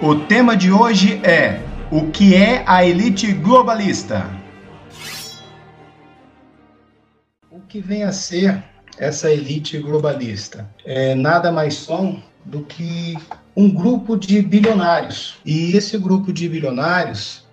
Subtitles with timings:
[0.00, 4.30] O tema de hoje é o que é a elite globalista?
[7.50, 8.62] O que vem a ser
[8.96, 10.70] essa elite globalista?
[10.84, 13.16] É nada mais são do que
[13.56, 15.40] um grupo de bilionários.
[15.44, 17.48] E esse grupo de bilionários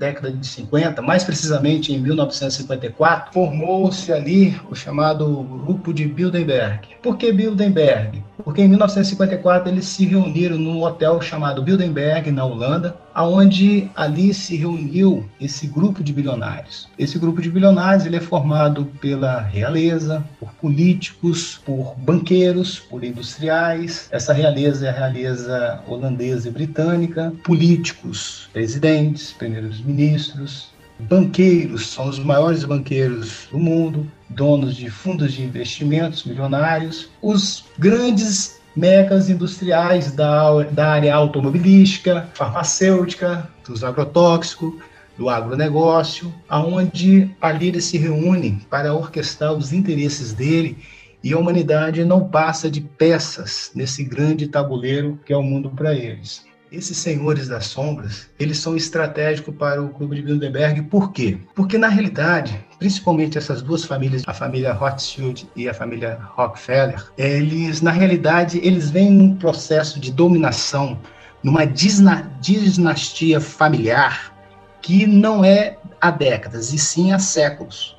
[0.00, 6.88] década de 50, mais precisamente em 1954, formou-se ali o chamado Grupo de Bilderberg.
[7.02, 8.24] Por que Bilderberg?
[8.44, 14.56] Porque em 1954 eles se reuniram num hotel chamado Bilderberg, na Holanda, aonde ali se
[14.56, 16.88] reuniu esse grupo de bilionários.
[16.98, 24.08] Esse grupo de bilionários ele é formado pela realeza, por políticos, por banqueiros, por industriais.
[24.10, 30.70] Essa realeza é a realeza holandesa e britânica, políticos, presidentes, primeiros ministros,
[31.00, 38.60] banqueiros, são os maiores banqueiros do mundo, donos de fundos de investimentos milionários, os grandes
[38.76, 44.74] mecas industriais da, da área automobilística, farmacêutica, dos agrotóxicos,
[45.18, 50.78] do agronegócio, aonde ali eles se reúnem para orquestrar os interesses dele
[51.22, 55.94] e a humanidade não passa de peças nesse grande tabuleiro que é o mundo para
[55.94, 56.44] eles.
[56.72, 61.36] Esses senhores das sombras, eles são estratégicos para o Clube de Bilderberg, por quê?
[61.52, 67.80] Porque, na realidade, principalmente essas duas famílias, a família Rothschild e a família Rockefeller, eles,
[67.80, 70.96] na realidade, eles vêm num processo de dominação,
[71.42, 74.32] numa dinastia familiar
[74.80, 77.96] que não é há décadas, e sim há séculos.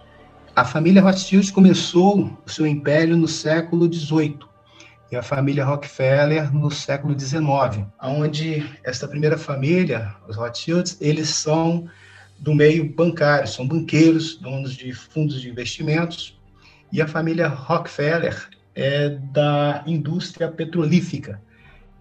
[0.56, 4.40] A família Rothschild começou o seu império no século XVIII,
[5.12, 11.90] e a família Rockefeller no século XIX, onde esta primeira família, os Rothschilds, eles são
[12.40, 16.40] do meio bancário, são banqueiros, donos de fundos de investimentos,
[16.92, 21.42] e a família Rockefeller é da indústria petrolífica.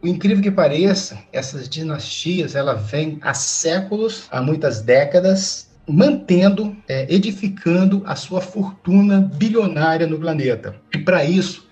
[0.00, 7.12] O incrível que pareça, essas dinastias, ela vem há séculos, há muitas décadas, mantendo, é,
[7.12, 10.76] edificando a sua fortuna bilionária no planeta.
[10.94, 11.68] E para isso,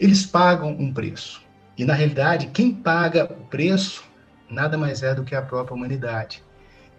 [0.00, 1.42] eles pagam um preço.
[1.76, 4.02] E, na realidade, quem paga o preço
[4.50, 6.42] nada mais é do que a própria humanidade.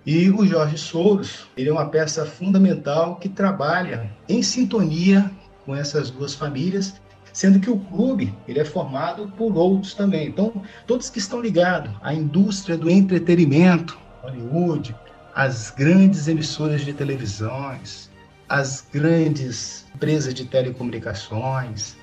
[0.06, 5.30] E o Jorge Soros, ele é uma peça fundamental que trabalha em sintonia
[5.66, 7.00] com essas duas famílias,
[7.34, 10.28] sendo que o clube ele é formado por outros também.
[10.28, 14.96] Então, todos que estão ligados à indústria do entretenimento, Hollywood,
[15.36, 18.10] as grandes emissoras de televisões,
[18.50, 21.96] as grandes empresas de telecomunicações,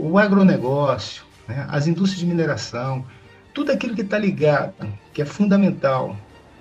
[0.00, 3.04] o agronegócio, né, as indústrias de mineração,
[3.52, 4.74] tudo aquilo que está ligado,
[5.12, 6.16] que é fundamental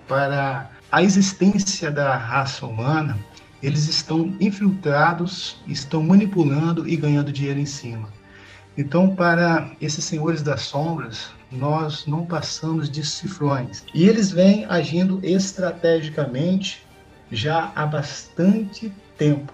[0.08, 3.18] para a existência da raça humana,
[3.62, 8.10] eles estão infiltrados, estão manipulando e ganhando dinheiro em cima.
[8.78, 13.84] Então, para esses senhores das sombras, nós não passamos de cifrões.
[13.94, 16.86] E eles vêm agindo estrategicamente
[17.32, 19.54] já há bastante tempo.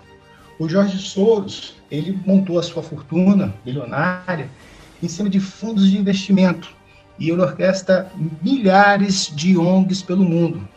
[0.57, 4.49] O Jorge Soros, ele montou a sua fortuna bilionária
[5.03, 6.73] em cima de fundos de investimento
[7.19, 8.09] e ele orquestra
[8.41, 10.67] milhares de ONGs pelo mundo,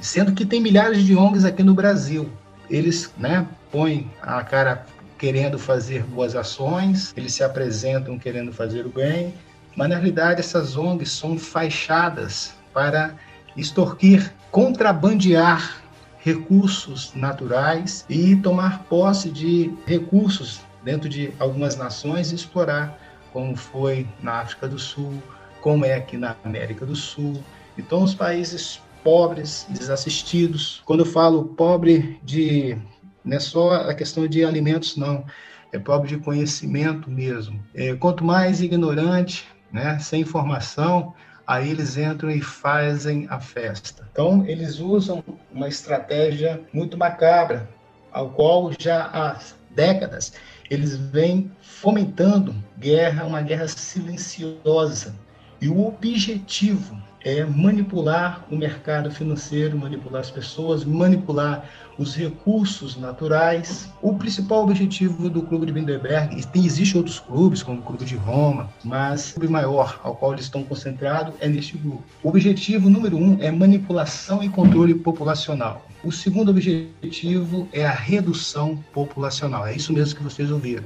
[0.00, 2.28] sendo que tem milhares de ONGs aqui no Brasil.
[2.70, 4.86] Eles né, põem a cara
[5.18, 9.34] querendo fazer boas ações, eles se apresentam querendo fazer o bem,
[9.76, 13.14] mas na realidade essas ONGs são faixadas para
[13.56, 15.83] extorquir, contrabandear
[16.24, 22.98] recursos naturais e tomar posse de recursos dentro de algumas nações e explorar,
[23.30, 25.22] como foi na África do Sul,
[25.60, 27.44] como é aqui na América do Sul.
[27.76, 32.78] Então, os países pobres, desassistidos, quando eu falo pobre de
[33.22, 35.24] não é só a questão de alimentos, não,
[35.72, 37.62] é pobre de conhecimento mesmo.
[37.74, 41.12] É, quanto mais ignorante, né, sem informação,
[41.46, 44.06] aí eles entram e fazem a festa.
[44.12, 45.22] Então, eles usam
[45.52, 47.68] uma estratégia muito macabra,
[48.12, 49.38] ao qual já há
[49.70, 50.32] décadas
[50.70, 55.14] eles vêm fomentando guerra, uma guerra silenciosa.
[55.60, 61.68] E o objetivo é manipular o mercado financeiro, manipular as pessoas, manipular
[61.98, 63.90] os recursos naturais.
[64.02, 68.04] O principal objetivo do Clube de Bilderberg, e tem, existe outros clubes, como o Clube
[68.04, 72.04] de Roma, mas o clube maior ao qual eles estão concentrados é neste grupo.
[72.22, 75.86] O objetivo número um é manipulação e controle populacional.
[76.04, 79.66] O segundo objetivo é a redução populacional.
[79.66, 80.84] É isso mesmo que vocês ouviram.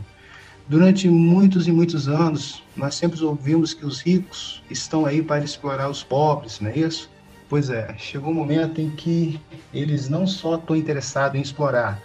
[0.69, 5.89] Durante muitos e muitos anos, nós sempre ouvimos que os ricos estão aí para explorar
[5.89, 7.11] os pobres, não é isso?
[7.49, 9.41] Pois é, chegou um momento em que
[9.73, 12.03] eles não só estão interessados em explorar,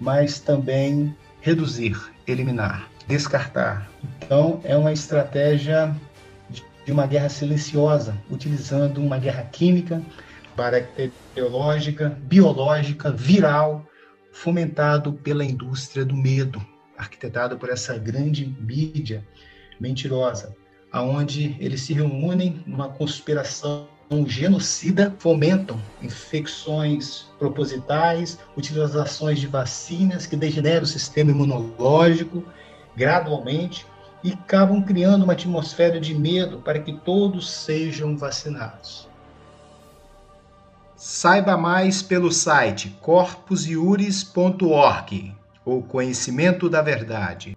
[0.00, 3.86] mas também reduzir, eliminar, descartar.
[4.24, 5.94] Então, é uma estratégia
[6.86, 10.02] de uma guerra silenciosa, utilizando uma guerra química,
[10.56, 13.84] bacteriológica, biológica, viral,
[14.32, 16.64] fomentado pela indústria do medo,
[16.98, 19.26] arquitetado por essa grande mídia
[19.80, 20.54] mentirosa,
[20.92, 23.86] aonde eles se reúnem numa conspiração
[24.26, 32.42] genocida, fomentam infecções propositais, utilizações de vacinas que degeneram o sistema imunológico
[32.96, 33.86] gradualmente
[34.24, 39.06] e acabam criando uma atmosfera de medo para que todos sejam vacinados.
[40.96, 45.37] Saiba mais pelo site corpusiuris.org
[45.68, 47.54] ou Conhecimento da Verdade.